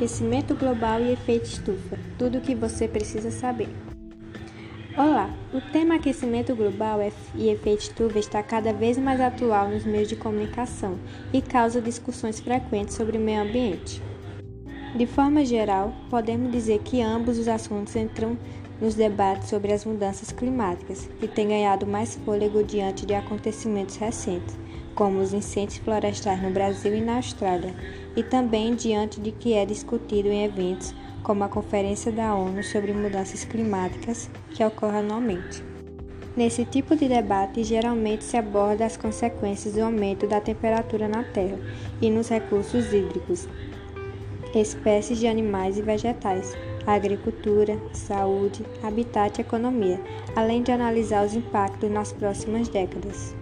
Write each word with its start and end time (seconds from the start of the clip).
Aquecimento 0.00 0.54
global 0.54 0.98
e 1.02 1.12
efeito 1.12 1.44
estufa. 1.44 1.98
Tudo 2.16 2.38
o 2.38 2.40
que 2.40 2.54
você 2.54 2.88
precisa 2.88 3.30
saber. 3.30 3.68
Olá, 4.96 5.28
o 5.52 5.60
tema 5.72 5.96
aquecimento 5.96 6.56
global 6.56 7.00
e 7.34 7.50
efeito 7.50 7.80
estufa 7.80 8.18
está 8.18 8.42
cada 8.42 8.72
vez 8.72 8.96
mais 8.96 9.20
atual 9.20 9.68
nos 9.68 9.84
meios 9.84 10.08
de 10.08 10.16
comunicação 10.16 10.98
e 11.34 11.42
causa 11.42 11.82
discussões 11.82 12.40
frequentes 12.40 12.94
sobre 12.94 13.18
o 13.18 13.20
meio 13.20 13.42
ambiente. 13.42 14.02
De 14.96 15.06
forma 15.06 15.44
geral, 15.44 15.92
podemos 16.08 16.50
dizer 16.50 16.78
que 16.78 17.02
ambos 17.02 17.36
os 17.36 17.46
assuntos 17.46 17.94
entram 17.94 18.38
nos 18.80 18.94
debates 18.94 19.50
sobre 19.50 19.70
as 19.70 19.84
mudanças 19.84 20.32
climáticas, 20.32 21.10
que 21.20 21.28
têm 21.28 21.48
ganhado 21.48 21.86
mais 21.86 22.16
fôlego 22.24 22.64
diante 22.64 23.04
de 23.04 23.12
acontecimentos 23.12 23.96
recentes, 23.96 24.56
como 24.94 25.20
os 25.20 25.34
incêndios 25.34 25.76
florestais 25.76 26.42
no 26.42 26.50
Brasil 26.50 26.96
e 26.96 27.00
na 27.02 27.16
Austrália, 27.16 27.74
e 28.16 28.22
também 28.22 28.74
diante 28.74 29.20
de 29.20 29.30
que 29.32 29.54
é 29.54 29.64
discutido 29.64 30.28
em 30.28 30.44
eventos 30.44 30.94
como 31.22 31.44
a 31.44 31.48
Conferência 31.48 32.10
da 32.10 32.34
ONU 32.34 32.62
sobre 32.62 32.92
Mudanças 32.92 33.44
Climáticas, 33.44 34.30
que 34.50 34.64
ocorre 34.64 34.98
anualmente. 34.98 35.62
Nesse 36.36 36.64
tipo 36.64 36.96
de 36.96 37.08
debate, 37.08 37.64
geralmente 37.64 38.24
se 38.24 38.36
aborda 38.36 38.86
as 38.86 38.96
consequências 38.96 39.74
do 39.74 39.82
aumento 39.82 40.26
da 40.26 40.40
temperatura 40.40 41.08
na 41.08 41.24
Terra 41.24 41.58
e 42.00 42.08
nos 42.08 42.28
recursos 42.28 42.92
hídricos, 42.92 43.48
espécies 44.54 45.18
de 45.18 45.26
animais 45.26 45.76
e 45.76 45.82
vegetais, 45.82 46.56
agricultura, 46.86 47.78
saúde, 47.92 48.64
habitat 48.82 49.38
e 49.38 49.42
economia, 49.42 50.00
além 50.34 50.62
de 50.62 50.72
analisar 50.72 51.26
os 51.26 51.34
impactos 51.34 51.90
nas 51.90 52.12
próximas 52.12 52.68
décadas. 52.68 53.34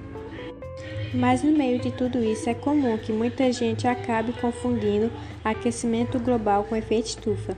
Mas 1.15 1.43
no 1.43 1.53
meio 1.53 1.81
de 1.81 1.91
tudo 1.91 2.23
isso 2.23 2.51
é 2.51 2.55
comum 2.55 2.99
que 2.99 3.13
muita 3.13 3.51
gente 3.51 3.87
acabe 3.87 4.33
confundindo 4.35 5.11
aquecimento 5.43 6.19
global 6.19 6.65
com 6.65 6.77
efeito 6.77 7.07
estufa. 7.07 7.57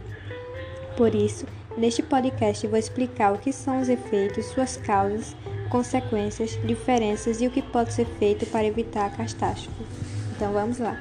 Por 0.97 1.15
isso, 1.15 1.47
neste 1.77 2.03
podcast 2.03 2.67
vou 2.67 2.78
explicar 2.78 3.33
o 3.33 3.39
que 3.39 3.53
são 3.53 3.81
os 3.81 3.89
efeitos, 3.89 4.47
suas 4.47 4.77
causas, 4.77 5.34
consequências, 5.69 6.59
diferenças 6.65 7.41
e 7.41 7.47
o 7.47 7.51
que 7.51 7.62
pode 7.62 7.93
ser 7.93 8.06
feito 8.19 8.47
para 8.47 8.67
evitar 8.67 9.06
a 9.06 9.11
catástrofe. 9.11 9.84
Então 10.37 10.53
vamos 10.53 10.78
lá. 10.78 11.01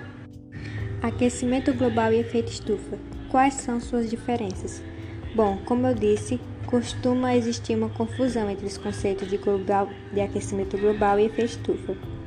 Aquecimento 1.01 1.73
global 1.73 2.11
e 2.11 2.19
efeito 2.19 2.51
estufa. 2.51 2.97
Quais 3.29 3.53
são 3.55 3.79
suas 3.79 4.09
diferenças? 4.09 4.81
Bom, 5.35 5.59
como 5.65 5.85
eu 5.85 5.93
disse, 5.93 6.39
costuma 6.65 7.35
existir 7.35 7.75
uma 7.75 7.89
confusão 7.89 8.49
entre 8.49 8.65
os 8.65 8.77
conceitos 8.77 9.27
de, 9.29 9.37
global, 9.37 9.87
de 10.11 10.19
aquecimento 10.19 10.77
global 10.77 11.19
e 11.19 11.25
efeito 11.25 11.51
estufa. 11.51 12.18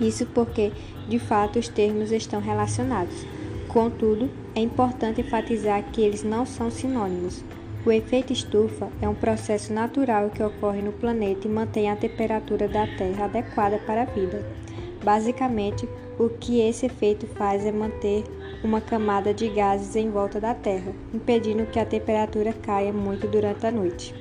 Isso 0.00 0.26
porque, 0.26 0.72
de 1.08 1.18
fato, 1.18 1.58
os 1.58 1.68
termos 1.68 2.10
estão 2.10 2.40
relacionados. 2.40 3.24
Contudo, 3.68 4.30
é 4.54 4.60
importante 4.60 5.20
enfatizar 5.20 5.82
que 5.92 6.00
eles 6.00 6.22
não 6.22 6.46
são 6.46 6.70
sinônimos. 6.70 7.42
O 7.84 7.92
efeito 7.92 8.32
estufa 8.32 8.88
é 9.02 9.08
um 9.08 9.14
processo 9.14 9.72
natural 9.72 10.30
que 10.30 10.42
ocorre 10.42 10.80
no 10.80 10.92
planeta 10.92 11.46
e 11.46 11.50
mantém 11.50 11.90
a 11.90 11.96
temperatura 11.96 12.66
da 12.66 12.86
Terra 12.86 13.26
adequada 13.26 13.78
para 13.78 14.02
a 14.02 14.06
vida. 14.06 14.44
Basicamente, 15.02 15.88
o 16.18 16.28
que 16.30 16.60
esse 16.60 16.86
efeito 16.86 17.26
faz 17.26 17.66
é 17.66 17.72
manter 17.72 18.24
uma 18.62 18.80
camada 18.80 19.34
de 19.34 19.48
gases 19.48 19.94
em 19.96 20.08
volta 20.08 20.40
da 20.40 20.54
Terra, 20.54 20.92
impedindo 21.12 21.66
que 21.66 21.78
a 21.78 21.84
temperatura 21.84 22.54
caia 22.54 22.92
muito 22.92 23.26
durante 23.28 23.66
a 23.66 23.70
noite. 23.70 24.14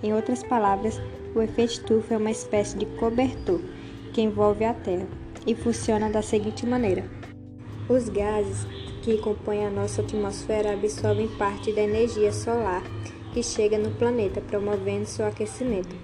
Em 0.00 0.14
outras 0.14 0.44
palavras, 0.44 1.00
o 1.34 1.42
efeito 1.42 1.72
estufa 1.72 2.14
é 2.14 2.18
uma 2.18 2.30
espécie 2.30 2.78
de 2.78 2.86
cobertor 2.86 3.60
que 4.08 4.20
envolve 4.20 4.64
a 4.64 4.74
Terra 4.74 5.06
e 5.46 5.54
funciona 5.54 6.10
da 6.10 6.22
seguinte 6.22 6.66
maneira: 6.66 7.04
os 7.88 8.08
gases 8.08 8.66
que 9.02 9.18
compõem 9.18 9.64
a 9.64 9.70
nossa 9.70 10.02
atmosfera 10.02 10.74
absorvem 10.74 11.28
parte 11.28 11.72
da 11.72 11.82
energia 11.82 12.32
solar 12.32 12.82
que 13.32 13.42
chega 13.42 13.78
no 13.78 13.90
planeta, 13.92 14.40
promovendo 14.40 15.06
seu 15.06 15.26
aquecimento. 15.26 15.94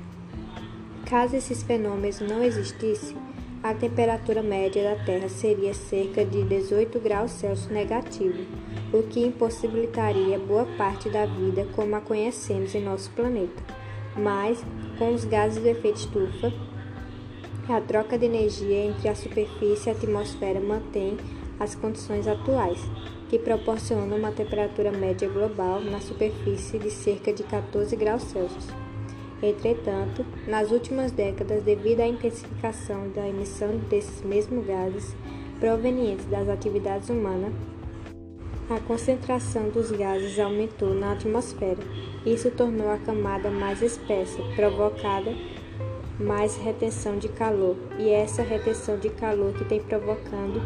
Caso 1.07 1.37
esses 1.37 1.63
fenômenos 1.63 2.21
não 2.21 2.43
existissem, 2.43 3.17
a 3.63 3.75
temperatura 3.75 4.43
média 4.43 4.83
da 4.83 5.05
Terra 5.05 5.29
seria 5.29 5.73
cerca 5.73 6.25
de 6.25 6.43
18 6.43 6.99
graus 7.01 7.31
Celsius 7.31 7.71
negativo, 7.71 8.45
o 8.93 9.03
que 9.03 9.21
impossibilitaria 9.21 10.39
boa 10.39 10.67
parte 10.77 11.09
da 11.09 11.25
vida 11.27 11.67
como 11.75 11.97
a 11.97 12.01
conhecemos 12.01 12.75
em 12.75 12.83
nosso 12.83 13.11
planeta. 13.13 13.63
Mas, 14.17 14.63
com 14.99 15.15
os 15.15 15.25
gases 15.25 15.63
do 15.63 15.69
efeito 15.69 15.97
estufa, 15.97 16.53
a 17.73 17.81
troca 17.81 18.19
de 18.19 18.27
energia 18.27 18.85
entre 18.85 19.09
a 19.09 19.15
superfície 19.15 19.89
e 19.89 19.91
a 19.91 19.93
atmosfera 19.93 20.61
mantém 20.61 21.17
as 21.59 21.75
condições 21.75 22.27
atuais, 22.27 22.79
que 23.29 23.39
proporcionam 23.39 24.19
uma 24.19 24.33
temperatura 24.33 24.93
média 24.93 25.29
global 25.29 25.81
na 25.81 26.01
superfície 26.01 26.79
de 26.79 26.91
cerca 26.91 27.33
de 27.33 27.43
14 27.43 27.97
graus 27.97 28.23
Celsius. 28.25 28.67
Entretanto, 29.43 30.25
nas 30.47 30.71
últimas 30.71 31.11
décadas, 31.11 31.63
devido 31.63 32.01
à 32.01 32.07
intensificação 32.07 33.09
da 33.11 33.29
emissão 33.29 33.77
desses 33.91 34.23
mesmos 34.23 34.67
gases 34.67 35.15
provenientes 35.59 36.27
das 36.27 36.49
atividades 36.49 37.09
humanas, 37.09 37.53
a 38.71 38.81
concentração 38.81 39.69
dos 39.69 39.91
gases 39.91 40.39
aumentou 40.39 40.95
na 40.95 41.13
atmosfera. 41.13 41.83
Isso 42.25 42.51
tornou 42.51 42.91
a 42.91 42.97
camada 42.97 43.51
mais 43.51 43.83
espessa, 43.83 44.43
provocada 44.57 45.35
mais 46.19 46.57
retenção 46.57 47.19
de 47.19 47.29
calor, 47.29 47.77
e 47.99 48.09
é 48.09 48.21
essa 48.21 48.43
retenção 48.43 48.99
de 48.99 49.09
calor 49.11 49.53
que 49.55 49.65
tem 49.65 49.81
provocando 49.81 50.63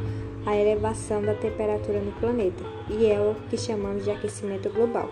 a 0.47 0.57
elevação 0.57 1.23
da 1.23 1.35
temperatura 1.35 2.01
no 2.01 2.13
planeta, 2.13 2.63
e 2.89 3.07
é 3.07 3.21
o 3.21 3.35
que 3.49 3.57
chamamos 3.57 4.05
de 4.05 4.11
aquecimento 4.11 4.69
global. 4.71 5.09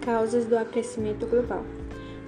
Causas 0.00 0.46
do 0.46 0.56
aquecimento 0.56 1.26
global. 1.26 1.64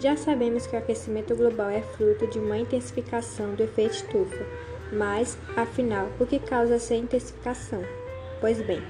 Já 0.01 0.17
sabemos 0.17 0.67
que 0.67 0.77
o 0.77 0.79
aquecimento 0.79 1.35
global 1.35 1.71
é 1.71 1.81
fruto 1.81 2.27
de 2.27 2.39
uma 2.39 2.59
intensificação 2.59 3.55
do 3.55 3.65
efeito 3.65 3.95
estufa, 3.95 4.47
mas, 4.93 5.37
afinal, 5.57 6.09
o 6.21 6.27
que 6.27 6.39
causa 6.39 6.77
essa 6.77 6.95
intensificação? 6.95 7.83
Pois 8.41 8.61
bem, 8.63 8.83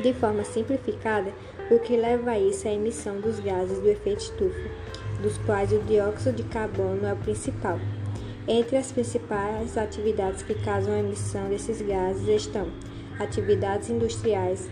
de 0.00 0.12
forma 0.14 0.44
simplificada, 0.44 1.32
o 1.70 1.78
que 1.78 1.96
leva 1.96 2.30
a 2.30 2.38
isso 2.38 2.66
é 2.66 2.70
a 2.70 2.74
emissão 2.74 3.20
dos 3.20 3.40
gases 3.40 3.78
do 3.80 3.88
efeito 3.88 4.20
estufa, 4.20 4.70
dos 5.22 5.38
quais 5.38 5.72
o 5.72 5.78
dióxido 5.78 6.36
de 6.36 6.42
carbono 6.42 7.06
é 7.06 7.12
o 7.12 7.16
principal. 7.16 7.78
Entre 8.46 8.76
as 8.76 8.90
principais 8.90 9.78
atividades 9.78 10.42
que 10.42 10.54
causam 10.54 10.92
a 10.92 10.98
emissão 10.98 11.48
desses 11.48 11.80
gases 11.80 12.26
estão 12.26 12.68
atividades 13.18 13.88
industriais, 13.88 14.68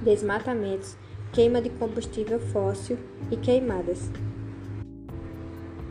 desmatamentos, 0.00 0.96
queima 1.32 1.60
de 1.60 1.68
combustível 1.70 2.38
fóssil 2.38 2.96
e 3.30 3.36
queimadas. 3.36 4.08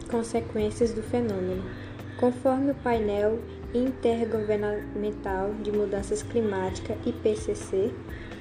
Consequências 0.09 0.93
do 0.93 1.03
fenômeno. 1.03 1.63
Conforme 2.17 2.71
o 2.71 2.75
painel 2.75 3.39
Intergovernamental 3.73 5.53
de 5.61 5.71
Mudanças 5.71 6.23
Climáticas, 6.23 6.97
IPCC, 7.05 7.93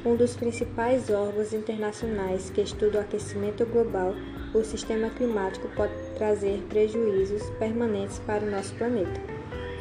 um 0.04 0.14
dos 0.14 0.36
principais 0.36 1.10
órgãos 1.10 1.52
internacionais 1.52 2.50
que 2.50 2.60
estuda 2.60 2.98
o 2.98 3.00
aquecimento 3.00 3.66
global, 3.66 4.14
o 4.54 4.62
sistema 4.62 5.10
climático 5.10 5.68
pode 5.74 5.92
trazer 6.16 6.64
prejuízos 6.68 7.42
permanentes 7.58 8.18
para 8.20 8.44
o 8.44 8.50
nosso 8.50 8.74
planeta, 8.74 9.20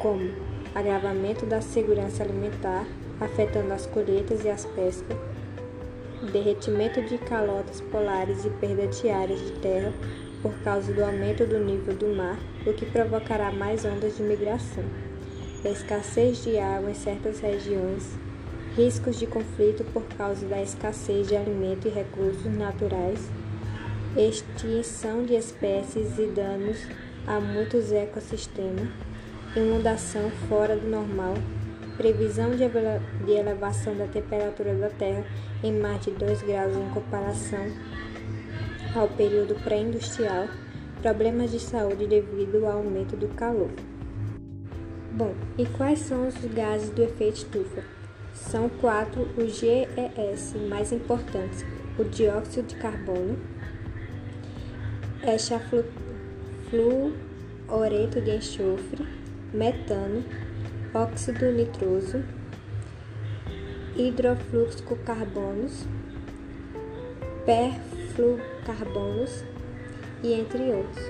como 0.00 0.30
agravamento 0.74 1.46
da 1.46 1.60
segurança 1.60 2.22
alimentar, 2.22 2.84
afetando 3.20 3.72
as 3.72 3.86
colheitas 3.86 4.44
e 4.44 4.48
as 4.48 4.64
pescas, 4.64 5.16
derretimento 6.32 7.00
de 7.02 7.16
calotas 7.18 7.80
polares 7.80 8.44
e 8.44 8.50
perda 8.50 8.88
de 8.88 9.08
áreas 9.08 9.40
de 9.40 9.52
terra 9.60 9.92
por 10.42 10.52
causa 10.62 10.92
do 10.92 11.02
aumento 11.02 11.46
do 11.46 11.58
nível 11.58 11.94
do 11.94 12.08
mar, 12.08 12.38
o 12.66 12.72
que 12.72 12.86
provocará 12.86 13.52
mais 13.52 13.84
ondas 13.84 14.16
de 14.16 14.22
migração, 14.22 14.84
escassez 15.64 16.42
de 16.44 16.58
água 16.58 16.90
em 16.90 16.94
certas 16.94 17.40
regiões, 17.40 18.16
riscos 18.78 19.18
de 19.18 19.26
conflito 19.26 19.82
por 19.92 20.04
causa 20.16 20.46
da 20.46 20.62
escassez 20.62 21.26
de 21.26 21.36
alimento 21.36 21.88
e 21.88 21.90
recursos 21.90 22.44
naturais, 22.44 23.28
extinção 24.16 25.24
de 25.24 25.34
espécies 25.34 26.16
e 26.16 26.26
danos 26.26 26.86
a 27.26 27.40
muitos 27.40 27.90
ecossistemas, 27.90 28.88
inundação 29.56 30.30
fora 30.48 30.76
do 30.76 30.86
normal, 30.86 31.34
previsão 31.96 32.52
de 32.54 32.62
elevação 33.32 33.96
da 33.96 34.06
temperatura 34.06 34.72
da 34.76 34.90
Terra 34.90 35.26
em 35.64 35.72
mais 35.72 36.04
de 36.04 36.12
2 36.12 36.42
graus 36.42 36.76
em 36.76 36.88
comparação 36.90 37.66
ao 38.94 39.08
período 39.08 39.56
pré-industrial, 39.64 40.46
problemas 41.02 41.50
de 41.50 41.58
saúde 41.58 42.06
devido 42.06 42.64
ao 42.64 42.78
aumento 42.78 43.16
do 43.16 43.26
calor. 43.34 43.70
Bom, 45.14 45.34
e 45.58 45.66
quais 45.66 45.98
são 45.98 46.28
os 46.28 46.36
gases 46.54 46.90
do 46.90 47.02
efeito 47.02 47.38
estufa? 47.38 47.97
São 48.38 48.68
quatro 48.68 49.28
os 49.36 49.58
GES 49.58 50.54
mais 50.68 50.92
importantes: 50.92 51.64
o 51.98 52.04
dióxido 52.04 52.68
de 52.68 52.76
carbono, 52.76 53.36
hexafluoreto 55.22 58.20
de 58.22 58.36
enxofre, 58.36 59.06
metano, 59.52 60.24
óxido 60.94 61.50
nitroso 61.52 62.22
hidrofluxocarbonos, 63.98 65.84
perfluorocarbonos 67.44 69.44
e 70.22 70.32
entre 70.32 70.72
outros. 70.72 71.04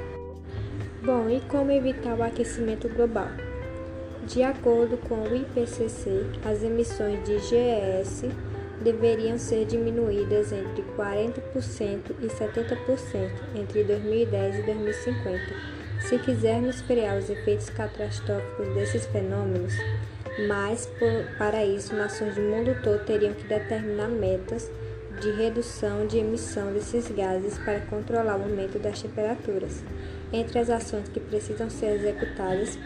Bom, 1.04 1.28
e 1.28 1.42
como 1.42 1.70
evitar 1.70 2.18
o 2.18 2.22
aquecimento 2.22 2.88
global? 2.88 3.28
De 4.28 4.42
acordo 4.42 4.98
com 4.98 5.22
o 5.22 5.34
IPCC, 5.34 6.26
as 6.44 6.62
emissões 6.62 7.24
de 7.24 7.38
GES 7.38 8.24
deveriam 8.82 9.38
ser 9.38 9.64
diminuídas 9.64 10.52
entre 10.52 10.82
40% 10.98 12.10
e 12.20 12.26
70% 12.26 13.30
entre 13.54 13.84
2010 13.84 14.58
e 14.58 14.62
2050. 14.64 15.40
Se 16.00 16.18
quisermos 16.18 16.82
frear 16.82 17.16
os 17.16 17.30
efeitos 17.30 17.70
catastróficos 17.70 18.68
desses 18.74 19.06
fenômenos, 19.06 19.72
mas 20.46 20.84
por, 20.84 21.38
para 21.38 21.64
isso 21.64 21.96
nações 21.96 22.34
do 22.34 22.42
mundo 22.42 22.78
todo 22.82 23.02
teriam 23.06 23.32
que 23.32 23.48
determinar 23.48 24.08
metas 24.08 24.70
de 25.22 25.30
redução 25.30 26.06
de 26.06 26.18
emissão 26.18 26.70
desses 26.74 27.10
gases 27.10 27.56
para 27.56 27.80
controlar 27.80 28.36
o 28.36 28.42
aumento 28.42 28.78
das 28.78 29.00
temperaturas. 29.00 29.82
Entre 30.30 30.58
as 30.58 30.68
ações 30.68 31.08
que 31.08 31.18
precisam 31.18 31.70
ser 31.70 31.96
executadas 31.96 32.78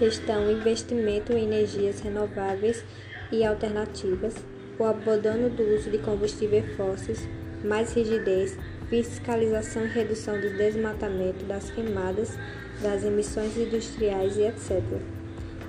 estão 0.00 0.50
investimento 0.50 1.32
em 1.32 1.44
energias 1.44 2.00
renováveis 2.00 2.84
e 3.30 3.44
alternativas, 3.44 4.34
o 4.78 4.84
abandono 4.84 5.48
do 5.48 5.62
uso 5.74 5.90
de 5.90 5.98
combustíveis 5.98 6.64
fósseis, 6.76 7.28
mais 7.64 7.94
rigidez, 7.94 8.58
fiscalização 8.88 9.84
e 9.84 9.88
redução 9.88 10.40
do 10.40 10.50
desmatamento, 10.56 11.44
das 11.44 11.70
queimadas, 11.70 12.36
das 12.82 13.04
emissões 13.04 13.56
industriais 13.56 14.36
e 14.36 14.42
etc. 14.42 14.82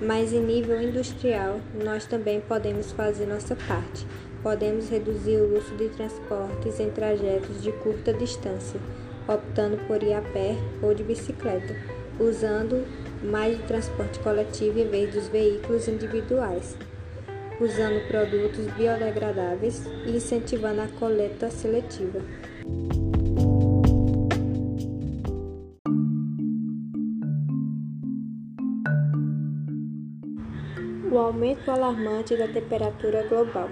Mas 0.00 0.32
em 0.32 0.40
nível 0.40 0.80
industrial, 0.80 1.58
nós 1.82 2.04
também 2.04 2.40
podemos 2.40 2.92
fazer 2.92 3.26
nossa 3.26 3.56
parte. 3.56 4.06
Podemos 4.42 4.90
reduzir 4.90 5.38
o 5.38 5.56
uso 5.56 5.74
de 5.76 5.88
transportes 5.88 6.78
em 6.78 6.90
trajetos 6.90 7.62
de 7.62 7.72
curta 7.72 8.12
distância, 8.12 8.78
optando 9.26 9.78
por 9.86 10.02
ir 10.02 10.12
a 10.12 10.20
pé 10.20 10.54
ou 10.82 10.94
de 10.94 11.02
bicicleta, 11.02 11.74
usando 12.20 12.84
mais 13.22 13.58
o 13.58 13.62
transporte 13.62 14.18
coletivo 14.20 14.78
em 14.78 14.88
vez 14.88 15.14
dos 15.14 15.28
veículos 15.28 15.88
individuais, 15.88 16.76
usando 17.60 18.06
produtos 18.08 18.66
biodegradáveis 18.74 19.86
e 20.04 20.16
incentivando 20.16 20.82
a 20.82 20.88
coleta 20.88 21.50
seletiva. 21.50 22.20
O 31.10 31.18
aumento 31.18 31.70
alarmante 31.70 32.36
da 32.36 32.46
temperatura 32.46 33.26
global. 33.26 33.70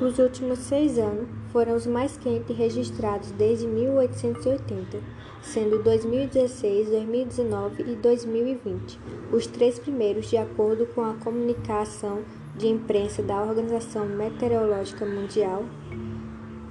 Os 0.00 0.18
últimos 0.18 0.58
seis 0.60 0.98
anos 0.98 1.26
foram 1.50 1.74
os 1.74 1.86
mais 1.86 2.16
quentes 2.16 2.56
registrados 2.56 3.30
desde 3.32 3.66
1880, 3.66 5.15
sendo 5.52 5.82
2016, 5.82 6.88
2019 6.88 7.82
e 7.82 7.94
2020 7.96 8.98
os 9.32 9.46
três 9.46 9.78
primeiros, 9.78 10.30
de 10.30 10.36
acordo 10.36 10.86
com 10.86 11.02
a 11.02 11.14
comunicação 11.14 12.22
de 12.56 12.68
imprensa 12.68 13.22
da 13.22 13.42
Organização 13.42 14.06
Meteorológica 14.06 15.04
Mundial. 15.04 15.64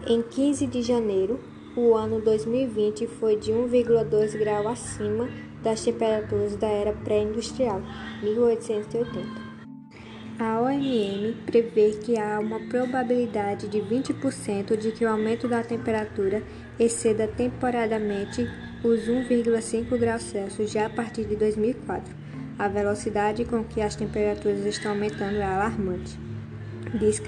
Em 0.08 0.22
15 0.22 0.68
de 0.68 0.82
janeiro, 0.82 1.40
o 1.76 1.94
ano 1.94 2.22
2020 2.22 3.08
foi 3.08 3.36
de 3.36 3.52
1,2 3.52 4.38
grau 4.38 4.68
acima 4.68 5.28
das 5.62 5.84
temperaturas 5.84 6.56
da 6.56 6.68
era 6.68 6.94
pré-industrial, 6.94 7.82
1880. 8.24 9.56
A 10.38 10.62
OMM 10.62 11.34
prevê 11.46 11.92
que 11.92 12.20
há 12.20 12.40
uma 12.40 12.60
probabilidade 12.68 13.70
de 13.70 13.80
20% 13.80 14.76
de 14.78 14.92
que 14.92 15.06
o 15.06 15.10
aumento 15.10 15.48
da 15.48 15.64
temperatura 15.64 16.44
exceda 16.78 17.26
temporariamente 17.26 18.46
os 18.86 19.08
1,5 19.08 19.98
graus 19.98 20.22
Celsius 20.22 20.72
já 20.72 20.86
a 20.86 20.90
partir 20.90 21.26
de 21.26 21.36
2004. 21.36 22.14
A 22.58 22.68
velocidade 22.68 23.44
com 23.44 23.64
que 23.64 23.82
as 23.82 23.96
temperaturas 23.96 24.64
estão 24.64 24.92
aumentando 24.92 25.38
é 25.38 25.44
alarmante, 25.44 26.18
diz, 27.00 27.20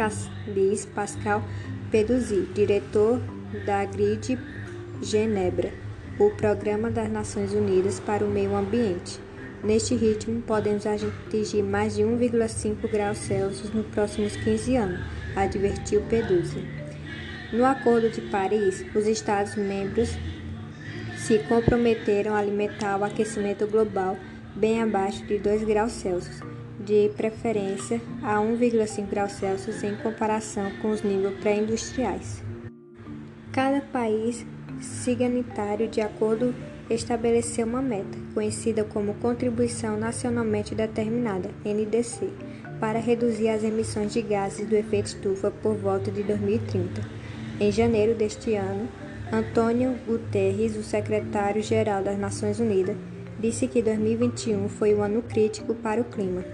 diz 0.53 0.85
Pascal 0.85 1.43
Peduzzi, 1.89 2.47
diretor 2.53 3.19
da 3.65 3.83
GRID 3.85 4.37
Genebra, 5.01 5.73
o 6.19 6.29
Programa 6.29 6.91
das 6.91 7.11
Nações 7.11 7.53
Unidas 7.53 7.99
para 7.99 8.23
o 8.23 8.29
Meio 8.29 8.55
Ambiente. 8.55 9.19
Neste 9.63 9.95
ritmo, 9.95 10.41
podemos 10.43 10.85
atingir 10.85 11.63
mais 11.63 11.95
de 11.95 12.03
1,5 12.03 12.89
graus 12.89 13.17
Celsius 13.17 13.73
nos 13.73 13.87
próximos 13.87 14.35
15 14.35 14.75
anos, 14.75 14.99
advertiu 15.35 16.01
Peduzzi. 16.01 16.63
No 17.51 17.65
Acordo 17.65 18.09
de 18.09 18.21
Paris, 18.21 18.85
os 18.93 19.07
Estados-membros 19.07 20.15
se 21.27 21.39
comprometeram 21.39 22.33
a 22.33 22.41
limitar 22.41 22.97
o 22.97 23.03
aquecimento 23.03 23.67
global 23.67 24.15
bem 24.55 24.81
abaixo 24.81 25.25
de 25.25 25.37
2 25.37 25.65
graus 25.65 25.91
Celsius, 25.91 26.39
de 26.79 27.11
preferência 27.17 27.99
a 28.23 28.37
1,5 28.37 29.09
graus 29.09 29.33
Celsius 29.33 29.83
em 29.83 29.93
comparação 29.97 30.71
com 30.81 30.89
os 30.89 31.03
níveis 31.03 31.37
pré-industriais. 31.41 32.41
Cada 33.51 33.81
país 33.81 34.45
signatário 34.79 35.89
de 35.89 35.99
acordo 35.99 36.55
estabeleceu 36.89 37.67
uma 37.67 37.81
meta, 37.81 38.17
conhecida 38.33 38.85
como 38.85 39.15
Contribuição 39.15 39.97
Nacionalmente 39.97 40.73
Determinada, 40.73 41.49
NDC, 41.65 42.29
para 42.79 42.99
reduzir 42.99 43.49
as 43.49 43.65
emissões 43.65 44.13
de 44.13 44.21
gases 44.21 44.65
do 44.65 44.77
efeito 44.77 45.07
estufa 45.07 45.51
por 45.51 45.75
volta 45.75 46.09
de 46.09 46.23
2030. 46.23 47.01
Em 47.59 47.69
janeiro 47.69 48.15
deste 48.15 48.55
ano, 48.55 48.87
Antônio 49.31 49.93
Guterres, 50.07 50.77
o 50.77 50.83
secretário-geral 50.83 52.01
das 52.01 52.17
Nações 52.17 52.61
Unidas, 52.61 52.95
disse 53.37 53.67
que 53.67 53.81
2021 53.81 54.69
foi 54.69 54.95
um 54.95 55.03
ano 55.03 55.21
crítico 55.21 55.75
para 55.75 55.99
o 55.99 56.05
clima, 56.05 56.45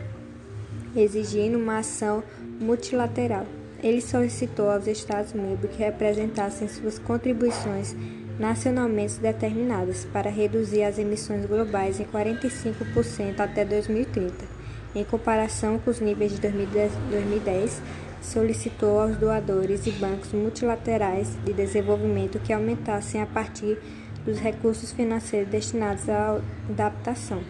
exigindo 0.95 1.55
uma 1.57 1.77
ação 1.77 2.23
multilateral. 2.59 3.45
Ele 3.81 4.01
solicitou 4.01 4.71
aos 4.71 4.87
Estados-membros 4.87 5.69
que 5.71 5.83
representassem 5.83 6.67
suas 6.67 6.97
contribuições 6.97 7.95
nacionalmente 8.39 9.19
determinadas 9.19 10.05
para 10.05 10.31
reduzir 10.31 10.81
as 10.83 10.97
emissões 10.97 11.45
globais 11.45 11.99
em 11.99 12.05
45% 12.05 13.39
até 13.39 13.63
2030, 13.63 14.33
em 14.95 15.03
comparação 15.03 15.77
com 15.77 15.91
os 15.91 15.99
níveis 15.99 16.31
de 16.31 16.41
2010, 16.41 17.81
solicitou 18.23 18.99
aos 18.99 19.17
doadores 19.17 19.85
e 19.85 19.91
bancos 19.91 20.31
multilaterais 20.31 21.37
de 21.43 21.53
desenvolvimento 21.53 22.39
que 22.39 22.53
aumentassem 22.53 23.21
a 23.21 23.25
partir 23.25 23.77
dos 24.25 24.39
recursos 24.39 24.91
financeiros 24.91 25.49
destinados 25.49 26.09
à 26.09 26.41
adaptação 26.69 27.43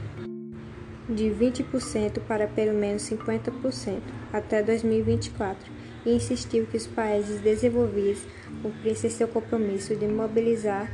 de 1.07 1.25
20% 1.25 2.19
para 2.27 2.47
pelo 2.47 2.73
menos 2.77 3.03
50% 3.03 3.99
até 4.31 4.63
2024 4.63 5.71
e 6.05 6.15
insistiu 6.15 6.65
que 6.65 6.77
os 6.77 6.87
países 6.87 7.39
desenvolvidos 7.39 8.23
cumprissem 8.61 9.09
seu 9.09 9.27
compromisso 9.27 9.95
de 9.95 10.07
mobilizar 10.07 10.91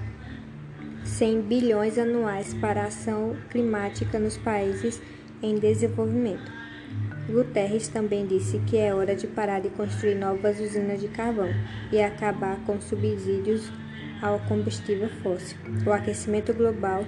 100 1.06 1.42
bilhões 1.42 1.98
anuais 1.98 2.54
para 2.56 2.84
a 2.84 2.88
ação 2.88 3.36
climática 3.50 4.20
nos 4.20 4.38
países 4.38 5.02
em 5.42 5.56
desenvolvimento. 5.56 6.59
Guterres 7.30 7.88
também 7.88 8.26
disse 8.26 8.60
que 8.60 8.78
é 8.78 8.94
hora 8.94 9.16
de 9.16 9.28
parar 9.28 9.62
de 9.62 9.70
construir 9.70 10.16
novas 10.16 10.60
usinas 10.60 11.00
de 11.00 11.08
carvão 11.08 11.50
e 11.92 12.02
acabar 12.02 12.58
com 12.66 12.82
subsídios 12.82 13.72
ao 14.22 14.40
combustível 14.40 15.10
fóssil. 15.22 15.58
O 15.86 15.92
aquecimento 15.92 16.54
global 16.54 17.06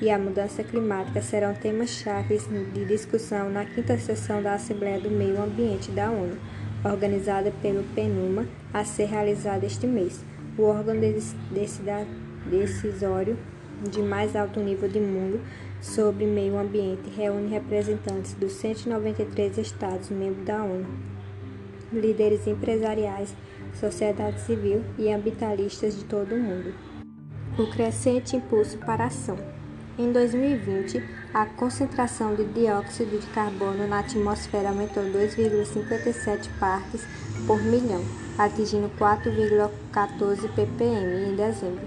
e 0.00 0.10
a 0.10 0.18
mudança 0.18 0.64
climática 0.64 1.22
serão 1.22 1.54
temas-chave 1.54 2.38
de 2.72 2.84
discussão 2.84 3.50
na 3.50 3.64
quinta 3.64 3.96
sessão 3.98 4.42
da 4.42 4.54
Assembleia 4.54 5.00
do 5.00 5.10
Meio 5.10 5.42
Ambiente 5.42 5.90
da 5.90 6.10
ONU 6.10 6.36
organizada 6.84 7.52
pelo 7.62 7.82
PNUMA, 7.94 8.46
a 8.72 8.84
ser 8.84 9.06
realizada 9.06 9.66
este 9.66 9.86
mês. 9.86 10.24
O 10.56 10.62
órgão 10.62 10.94
decisório 12.50 13.36
de 13.90 14.00
mais 14.00 14.34
alto 14.34 14.60
nível 14.60 14.88
do 14.88 15.00
mundo 15.00 15.40
sobre 15.86 16.26
meio 16.26 16.58
ambiente 16.58 17.08
reúne 17.16 17.48
representantes 17.48 18.34
dos 18.34 18.52
193 18.54 19.58
estados 19.58 20.10
membros 20.10 20.44
da 20.44 20.62
ONU, 20.62 20.86
líderes 21.92 22.46
empresariais, 22.46 23.34
sociedade 23.78 24.40
civil 24.40 24.82
e 24.98 25.12
ambientalistas 25.12 25.96
de 25.96 26.04
todo 26.04 26.34
o 26.34 26.38
mundo. 26.38 26.74
O 27.56 27.70
crescente 27.70 28.36
impulso 28.36 28.76
para 28.78 29.04
a 29.04 29.06
ação. 29.06 29.38
Em 29.98 30.12
2020, 30.12 31.02
a 31.32 31.46
concentração 31.46 32.34
de 32.34 32.44
dióxido 32.44 33.18
de 33.18 33.26
carbono 33.28 33.86
na 33.86 34.00
atmosfera 34.00 34.68
aumentou 34.68 35.04
2,57 35.04 36.50
partes 36.58 37.06
por 37.46 37.62
milhão, 37.62 38.04
atingindo 38.36 38.90
4,14 38.98 40.48
ppm 40.50 41.30
em 41.30 41.36
dezembro, 41.36 41.86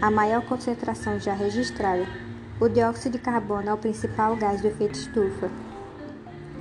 a 0.00 0.10
maior 0.10 0.44
concentração 0.44 1.18
já 1.18 1.32
registrada. 1.34 2.27
O 2.60 2.68
dióxido 2.68 3.12
de 3.12 3.18
carbono 3.18 3.68
é 3.68 3.72
o 3.72 3.78
principal 3.78 4.34
gás 4.34 4.60
do 4.60 4.66
efeito 4.66 4.98
estufa, 4.98 5.48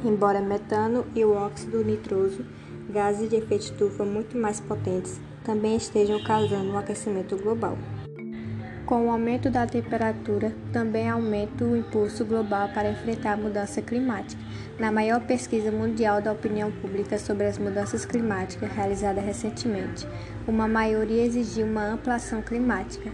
embora 0.05 0.39
metano 0.39 1.07
e 1.15 1.25
o 1.25 1.33
óxido 1.33 1.83
nitroso 1.83 2.45
gases 2.87 3.27
de 3.27 3.35
efeito 3.35 3.63
estufa 3.63 4.05
muito 4.05 4.37
mais 4.37 4.59
potentes 4.59 5.19
também 5.43 5.75
estejam 5.75 6.21
causando 6.23 6.71
um 6.71 6.77
aquecimento 6.77 7.35
global. 7.37 7.77
Com 8.85 9.07
o 9.07 9.11
aumento 9.11 9.49
da 9.49 9.65
temperatura, 9.65 10.53
também 10.71 11.09
aumenta 11.09 11.65
o 11.65 11.75
impulso 11.75 12.23
global 12.23 12.69
para 12.69 12.91
enfrentar 12.91 13.33
a 13.33 13.37
mudança 13.37 13.81
climática. 13.81 14.41
Na 14.79 14.91
maior 14.91 15.19
pesquisa 15.21 15.71
mundial 15.71 16.21
da 16.21 16.31
opinião 16.31 16.71
pública 16.71 17.17
sobre 17.17 17.47
as 17.47 17.57
mudanças 17.57 18.05
climáticas 18.05 18.71
realizada 18.71 19.19
recentemente, 19.19 20.07
uma 20.47 20.67
maioria 20.67 21.25
exigiu 21.25 21.65
uma 21.65 21.85
ampla 21.85 22.15
ação 22.15 22.41
climática. 22.41 23.09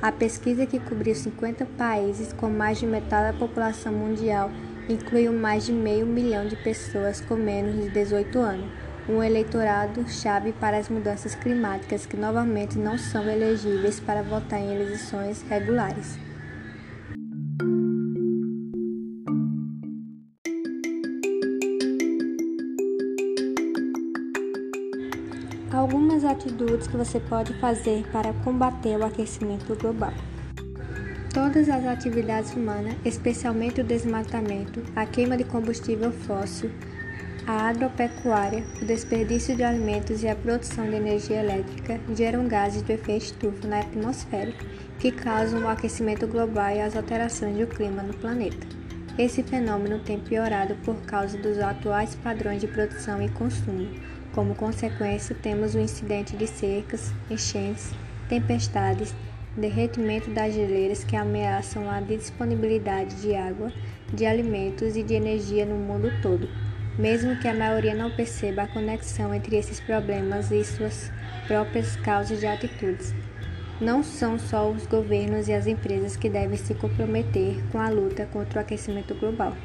A 0.00 0.12
pesquisa, 0.12 0.64
que 0.64 0.78
cobriu 0.78 1.14
50 1.14 1.66
países 1.76 2.32
com 2.32 2.48
mais 2.48 2.78
de 2.78 2.86
metade 2.86 3.32
da 3.32 3.38
população 3.38 3.92
mundial, 3.92 4.50
incluiu 4.88 5.32
mais 5.32 5.66
de 5.66 5.72
meio 5.72 6.06
milhão 6.06 6.46
de 6.46 6.54
pessoas 6.54 7.20
com 7.20 7.34
menos 7.34 7.74
de 7.74 7.90
18 7.90 8.38
anos 8.38 8.70
um 9.08 9.22
eleitorado 9.22 10.06
chave 10.06 10.52
para 10.52 10.76
as 10.76 10.88
mudanças 10.90 11.34
climáticas 11.34 12.04
que 12.04 12.16
novamente 12.16 12.78
não 12.78 12.98
são 12.98 13.26
elegíveis 13.28 13.98
para 13.98 14.22
votar 14.22 14.60
em 14.60 14.74
eleições 14.74 15.42
regulares. 15.48 16.18
Atitudes 26.28 26.86
que 26.86 26.96
você 26.96 27.18
pode 27.18 27.52
fazer 27.54 28.06
para 28.12 28.32
combater 28.44 28.96
o 28.96 29.04
aquecimento 29.04 29.74
global. 29.74 30.12
Todas 31.32 31.68
as 31.68 31.84
atividades 31.84 32.54
humanas, 32.54 32.94
especialmente 33.04 33.80
o 33.80 33.84
desmatamento, 33.84 34.82
a 34.96 35.06
queima 35.06 35.36
de 35.36 35.44
combustível 35.44 36.10
fóssil, 36.10 36.70
a 37.46 37.68
agropecuária, 37.68 38.62
o 38.82 38.84
desperdício 38.84 39.56
de 39.56 39.62
alimentos 39.62 40.22
e 40.22 40.28
a 40.28 40.36
produção 40.36 40.84
de 40.84 40.96
energia 40.96 41.40
elétrica 41.40 41.98
geram 42.14 42.46
gases 42.46 42.82
de 42.82 42.92
efeito 42.92 43.24
estufa 43.24 43.66
na 43.66 43.80
atmosfera, 43.80 44.52
que 44.98 45.10
causam 45.10 45.62
o 45.62 45.68
aquecimento 45.68 46.26
global 46.26 46.70
e 46.70 46.80
as 46.80 46.94
alterações 46.94 47.56
do 47.56 47.66
clima 47.66 48.02
no 48.02 48.12
planeta. 48.12 48.66
Esse 49.16 49.42
fenômeno 49.42 49.98
tem 49.98 50.20
piorado 50.20 50.76
por 50.84 50.94
causa 51.02 51.38
dos 51.38 51.58
atuais 51.58 52.14
padrões 52.14 52.60
de 52.60 52.68
produção 52.68 53.22
e 53.22 53.28
consumo. 53.30 53.88
Como 54.38 54.54
consequência, 54.54 55.34
temos 55.34 55.74
o 55.74 55.80
incidente 55.80 56.36
de 56.36 56.46
secas, 56.46 57.12
enchentes, 57.28 57.90
tempestades, 58.28 59.12
derretimento 59.56 60.30
das 60.30 60.54
geleiras 60.54 61.02
que 61.02 61.16
ameaçam 61.16 61.90
a 61.90 62.00
disponibilidade 62.00 63.16
de 63.16 63.34
água, 63.34 63.72
de 64.14 64.24
alimentos 64.24 64.94
e 64.94 65.02
de 65.02 65.14
energia 65.14 65.66
no 65.66 65.74
mundo 65.74 66.12
todo 66.22 66.48
mesmo 66.96 67.36
que 67.36 67.48
a 67.48 67.54
maioria 67.54 67.94
não 67.94 68.10
perceba 68.10 68.62
a 68.62 68.68
conexão 68.68 69.32
entre 69.32 69.56
esses 69.56 69.80
problemas 69.80 70.50
e 70.50 70.64
suas 70.64 71.10
próprias 71.46 71.96
causas 71.96 72.40
de 72.40 72.46
atitudes. 72.46 73.14
Não 73.80 74.02
são 74.02 74.38
só 74.38 74.68
os 74.68 74.84
governos 74.86 75.46
e 75.46 75.52
as 75.52 75.68
empresas 75.68 76.16
que 76.16 76.28
devem 76.28 76.56
se 76.56 76.74
comprometer 76.74 77.56
com 77.70 77.78
a 77.78 77.88
luta 77.88 78.26
contra 78.26 78.58
o 78.58 78.62
aquecimento 78.62 79.14
global. 79.14 79.56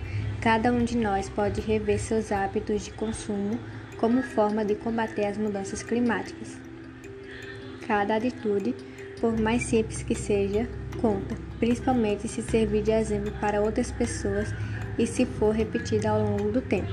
Cada 0.42 0.72
um 0.72 0.84
de 0.84 0.96
nós 0.96 1.28
pode 1.28 1.62
rever 1.62 2.00
seus 2.00 2.32
hábitos 2.32 2.86
de 2.86 2.92
consumo 2.92 3.60
como 4.04 4.22
forma 4.22 4.66
de 4.66 4.76
combater 4.76 5.28
as 5.28 5.38
mudanças 5.38 5.82
climáticas. 5.82 6.60
Cada 7.88 8.18
atitude, 8.18 8.76
por 9.22 9.40
mais 9.40 9.62
simples 9.64 10.04
que 10.04 10.14
seja, 10.14 10.68
conta, 11.00 11.38
principalmente 11.58 12.28
se 12.28 12.42
servir 12.42 12.84
de 12.84 12.92
exemplo 12.92 13.32
para 13.40 13.62
outras 13.62 13.94
pessoas 13.94 14.54
e 15.00 15.08
se 15.08 15.26
for 15.26 15.56
repetida 15.56 16.10
ao 16.10 16.22
longo 16.22 16.52
do 16.52 16.60
tempo. 16.60 16.92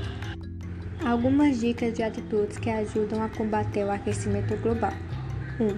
Algumas 1.05 1.59
dicas 1.59 1.93
de 1.95 2.05
atitudes 2.05 2.59
que 2.59 2.71
ajudam 2.71 3.25
a 3.25 3.29
combater 3.29 3.85
o 3.85 3.90
aquecimento 3.90 4.57
global. 4.59 4.93
1. 5.59 5.64
Um, 5.64 5.76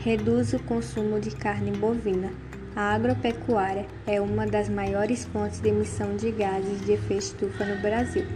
reduz 0.00 0.52
o 0.52 0.58
consumo 0.64 1.20
de 1.20 1.30
carne 1.30 1.70
bovina. 1.70 2.32
A 2.74 2.92
agropecuária 2.92 3.86
é 4.04 4.20
uma 4.20 4.48
das 4.48 4.68
maiores 4.68 5.26
fontes 5.26 5.60
de 5.60 5.68
emissão 5.68 6.16
de 6.16 6.32
gases 6.32 6.84
de 6.84 6.94
efeito 6.94 7.22
estufa 7.22 7.64
no 7.64 7.80
Brasil, 7.80 8.26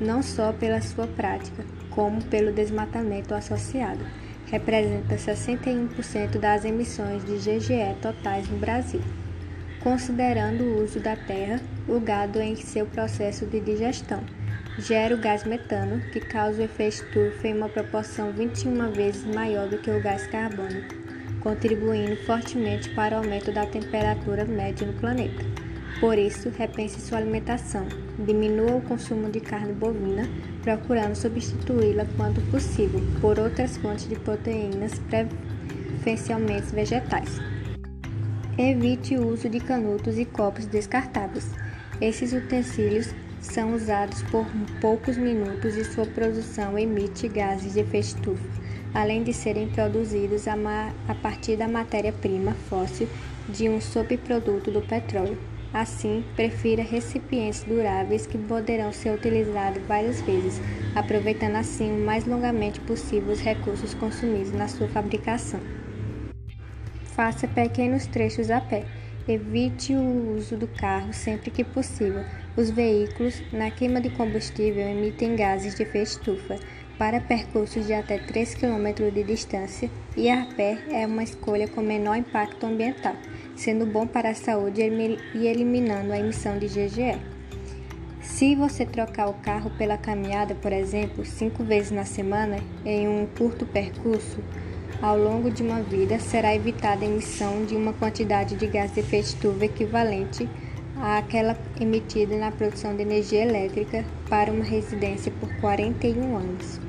não 0.00 0.22
só 0.22 0.54
pela 0.54 0.80
sua 0.80 1.06
prática, 1.06 1.62
como 1.94 2.22
pelo 2.24 2.52
desmatamento 2.52 3.34
associado. 3.34 4.04
Representa 4.46 5.16
61% 5.16 6.38
das 6.38 6.64
emissões 6.64 7.24
de 7.24 7.36
GGE 7.36 7.96
totais 8.00 8.48
no 8.48 8.58
Brasil. 8.58 9.00
Considerando 9.80 10.62
o 10.62 10.84
uso 10.84 11.00
da 11.00 11.16
terra, 11.16 11.60
o 11.88 11.98
gado 11.98 12.40
em 12.40 12.54
seu 12.56 12.86
processo 12.86 13.46
de 13.46 13.60
digestão 13.60 14.22
gera 14.78 15.14
o 15.14 15.18
gás 15.18 15.44
metano, 15.44 16.00
que 16.12 16.20
causa 16.20 16.62
o 16.62 16.64
efeito 16.64 16.94
estufa 16.94 17.48
em 17.48 17.56
uma 17.56 17.68
proporção 17.68 18.32
21 18.32 18.92
vezes 18.92 19.24
maior 19.34 19.68
do 19.68 19.78
que 19.78 19.90
o 19.90 20.00
gás 20.00 20.26
carbônico, 20.26 20.94
contribuindo 21.40 22.16
fortemente 22.24 22.88
para 22.90 23.16
o 23.16 23.18
aumento 23.18 23.52
da 23.52 23.66
temperatura 23.66 24.44
média 24.44 24.86
no 24.86 24.94
planeta. 24.94 25.61
Por 26.00 26.18
isso, 26.18 26.50
repense 26.50 27.00
sua 27.00 27.18
alimentação, 27.18 27.86
diminua 28.18 28.76
o 28.76 28.82
consumo 28.82 29.30
de 29.30 29.40
carne 29.40 29.72
bovina, 29.72 30.28
procurando 30.62 31.14
substituí-la 31.14 32.06
quando 32.16 32.40
possível 32.50 33.00
por 33.20 33.38
outras 33.38 33.76
fontes 33.76 34.08
de 34.08 34.16
proteínas, 34.16 35.00
preferencialmente 35.08 36.74
vegetais. 36.74 37.38
Evite 38.58 39.16
o 39.16 39.28
uso 39.28 39.48
de 39.48 39.60
canudos 39.60 40.18
e 40.18 40.24
copos 40.24 40.66
descartáveis. 40.66 41.50
Esses 42.00 42.32
utensílios 42.32 43.14
são 43.40 43.74
usados 43.74 44.22
por 44.24 44.46
poucos 44.80 45.16
minutos 45.16 45.76
e 45.76 45.84
sua 45.84 46.06
produção 46.06 46.78
emite 46.78 47.28
gases 47.28 47.72
de 47.74 47.80
efeito 47.80 48.06
estufa, 48.06 48.44
além 48.92 49.22
de 49.22 49.32
serem 49.32 49.68
produzidos 49.68 50.46
a, 50.46 50.54
a 51.08 51.14
partir 51.14 51.56
da 51.56 51.66
matéria-prima 51.66 52.54
fóssil 52.68 53.08
de 53.48 53.68
um 53.68 53.80
subproduto 53.80 54.70
do 54.70 54.82
petróleo. 54.82 55.38
Assim, 55.72 56.22
prefira 56.36 56.82
recipientes 56.82 57.64
duráveis 57.64 58.26
que 58.26 58.36
poderão 58.36 58.92
ser 58.92 59.14
utilizados 59.14 59.82
várias 59.84 60.20
vezes, 60.20 60.60
aproveitando 60.94 61.56
assim 61.56 61.90
o 61.90 62.04
mais 62.04 62.26
longamente 62.26 62.78
possível 62.80 63.32
os 63.32 63.40
recursos 63.40 63.94
consumidos 63.94 64.52
na 64.52 64.68
sua 64.68 64.86
fabricação. 64.88 65.60
Faça 67.04 67.48
pequenos 67.48 68.06
trechos 68.06 68.50
a 68.50 68.60
pé. 68.60 68.84
Evite 69.26 69.94
o 69.94 70.36
uso 70.36 70.56
do 70.56 70.66
carro 70.66 71.12
sempre 71.12 71.50
que 71.50 71.62
possível. 71.62 72.24
Os 72.56 72.68
veículos, 72.68 73.40
na 73.52 73.70
queima 73.70 74.00
de 74.00 74.10
combustível, 74.10 74.86
emitem 74.86 75.36
gases 75.36 75.74
de 75.74 75.84
efeito 75.84 76.08
estufa 76.08 76.58
para 76.98 77.20
percursos 77.20 77.86
de 77.86 77.94
até 77.94 78.18
3 78.18 78.54
km 78.54 79.10
de 79.12 79.22
distância 79.24 79.90
e 80.16 80.28
a 80.28 80.46
pé 80.56 80.78
é 80.90 81.06
uma 81.06 81.22
escolha 81.22 81.66
com 81.66 81.80
menor 81.80 82.16
impacto 82.16 82.66
ambiental, 82.66 83.16
sendo 83.56 83.86
bom 83.86 84.06
para 84.06 84.30
a 84.30 84.34
saúde 84.34 84.80
e 84.80 85.46
eliminando 85.46 86.12
a 86.12 86.18
emissão 86.18 86.58
de 86.58 86.66
GGE. 86.66 87.18
Se 88.20 88.54
você 88.54 88.86
trocar 88.86 89.28
o 89.28 89.34
carro 89.34 89.70
pela 89.76 89.98
caminhada, 89.98 90.54
por 90.54 90.72
exemplo, 90.72 91.24
cinco 91.24 91.64
vezes 91.64 91.90
na 91.90 92.04
semana, 92.04 92.56
em 92.84 93.08
um 93.08 93.26
curto 93.26 93.66
percurso, 93.66 94.38
ao 95.00 95.18
longo 95.18 95.50
de 95.50 95.62
uma 95.62 95.82
vida, 95.82 96.18
será 96.20 96.54
evitada 96.54 97.04
a 97.04 97.08
emissão 97.08 97.64
de 97.64 97.74
uma 97.74 97.92
quantidade 97.92 98.54
de 98.54 98.66
gás 98.68 98.94
de 98.94 99.00
efeito 99.00 99.26
estufa 99.26 99.64
equivalente 99.64 100.48
àquela 100.96 101.58
emitida 101.80 102.36
na 102.36 102.52
produção 102.52 102.94
de 102.94 103.02
energia 103.02 103.42
elétrica 103.42 104.04
para 104.28 104.52
uma 104.52 104.64
residência 104.64 105.32
por 105.40 105.52
41 105.56 106.36
anos. 106.36 106.80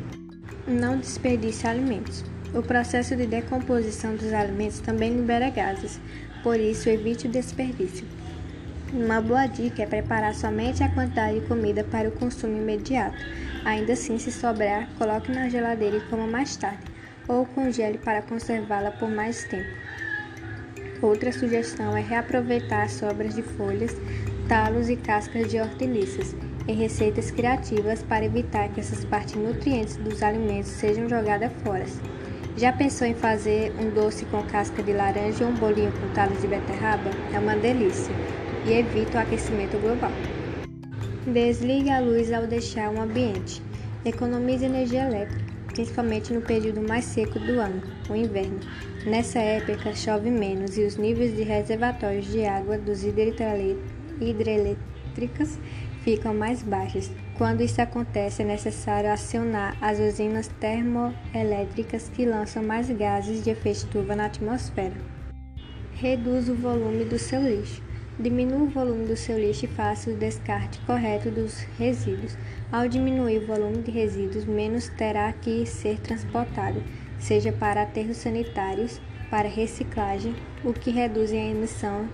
Não 0.67 0.99
desperdice 0.99 1.65
alimentos. 1.65 2.23
O 2.53 2.61
processo 2.61 3.15
de 3.15 3.25
decomposição 3.25 4.15
dos 4.15 4.31
alimentos 4.31 4.79
também 4.79 5.11
libera 5.11 5.49
gases, 5.49 5.99
por 6.43 6.59
isso 6.59 6.89
evite 6.89 7.27
o 7.27 7.31
desperdício. 7.31 8.05
Uma 8.91 9.19
boa 9.19 9.47
dica 9.47 9.81
é 9.81 9.87
preparar 9.87 10.35
somente 10.35 10.83
a 10.83 10.89
quantidade 10.89 11.39
de 11.39 11.47
comida 11.47 11.83
para 11.83 12.09
o 12.09 12.11
consumo 12.11 12.57
imediato. 12.57 13.17
Ainda 13.65 13.93
assim, 13.93 14.19
se 14.19 14.31
sobrar, 14.31 14.87
coloque 14.99 15.31
na 15.31 15.49
geladeira 15.49 15.97
e 15.97 16.01
coma 16.01 16.27
mais 16.27 16.55
tarde 16.55 16.83
ou 17.27 17.45
congele 17.45 17.97
para 17.97 18.21
conservá-la 18.21 18.91
por 18.91 19.09
mais 19.09 19.45
tempo. 19.45 19.69
Outra 21.01 21.31
sugestão 21.31 21.97
é 21.97 22.01
reaproveitar 22.01 22.89
sobras 22.89 23.33
de 23.33 23.41
folhas, 23.41 23.95
talos 24.47 24.89
e 24.89 24.95
cascas 24.95 25.49
de 25.49 25.59
hortaliças 25.59 26.35
em 26.67 26.75
receitas 26.75 27.31
criativas 27.31 28.03
para 28.03 28.25
evitar 28.25 28.69
que 28.69 28.79
essas 28.79 29.03
partes 29.03 29.35
nutrientes 29.35 29.97
dos 29.97 30.23
alimentos 30.23 30.69
sejam 30.69 31.09
jogadas 31.09 31.51
fora. 31.63 31.85
Já 32.55 32.71
pensou 32.71 33.07
em 33.07 33.15
fazer 33.15 33.73
um 33.79 33.89
doce 33.89 34.25
com 34.25 34.43
casca 34.43 34.83
de 34.83 34.93
laranja 34.93 35.43
ou 35.43 35.51
um 35.51 35.55
bolinho 35.55 35.91
com 35.91 36.13
talos 36.13 36.39
de 36.41 36.47
beterraba? 36.47 37.09
É 37.33 37.39
uma 37.39 37.55
delícia 37.55 38.13
e 38.65 38.73
evita 38.73 39.17
o 39.17 39.21
aquecimento 39.21 39.79
global. 39.79 40.11
Desligue 41.25 41.89
a 41.89 41.99
luz 41.99 42.31
ao 42.31 42.45
deixar 42.45 42.91
o 42.91 43.01
ambiente. 43.01 43.61
Economize 44.05 44.65
energia 44.65 45.05
elétrica 45.05 45.53
principalmente 45.73 46.31
no 46.31 46.41
período 46.41 46.87
mais 46.87 47.05
seco 47.05 47.39
do 47.39 47.59
ano, 47.59 47.81
o 48.09 48.15
inverno. 48.15 48.59
Nessa 49.05 49.39
época 49.39 49.93
chove 49.93 50.29
menos 50.29 50.77
e 50.77 50.83
os 50.83 50.97
níveis 50.97 51.35
de 51.35 51.41
reservatórios 51.43 52.27
de 52.27 52.45
água 52.45 52.77
dos 52.77 53.03
hidrelétricas 53.03 53.77
ficam 56.03 56.33
mais 56.33 56.63
baixas. 56.63 57.11
Quando 57.37 57.61
isso 57.61 57.81
acontece, 57.81 58.43
é 58.43 58.45
necessário 58.45 59.11
acionar 59.11 59.75
as 59.81 59.99
usinas 59.99 60.47
termoelétricas 60.59 62.07
que 62.07 62.25
lançam 62.25 62.61
mais 62.61 62.91
gases 62.91 63.43
de 63.43 63.49
efeito 63.49 63.77
estufa 63.77 64.15
na 64.15 64.25
atmosfera. 64.25 64.93
Reduz 65.95 66.47
o 66.47 66.53
volume 66.53 67.05
do 67.05 67.17
seu 67.17 67.41
lixo. 67.41 67.81
Diminua 68.19 68.59
o 68.59 68.69
volume 68.69 69.07
do 69.07 69.17
seu 69.17 69.39
lixo 69.39 69.65
e 69.65 69.67
faça 69.67 70.11
o 70.11 70.15
descarte 70.15 70.79
correto 70.85 71.31
dos 71.31 71.61
resíduos. 71.79 72.37
Ao 72.71 72.87
diminuir 72.87 73.39
o 73.39 73.47
volume 73.47 73.81
de 73.81 73.89
resíduos, 73.89 74.45
menos 74.45 74.89
terá 74.89 75.33
que 75.33 75.65
ser 75.65 75.99
transportado, 76.01 76.83
seja 77.17 77.51
para 77.51 77.81
aterros 77.81 78.17
sanitários, 78.17 79.01
para 79.31 79.49
reciclagem, 79.49 80.35
o 80.63 80.71
que 80.71 80.91
reduz 80.91 81.31
a 81.31 81.35
emissão 81.35 82.07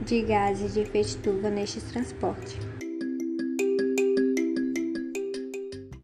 de 0.00 0.22
gases 0.22 0.74
de 0.74 0.80
efeito 0.80 1.08
estufa 1.08 1.50
neste 1.50 1.80
transporte. 1.80 2.69